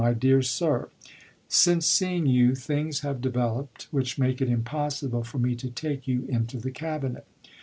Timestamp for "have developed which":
3.01-4.17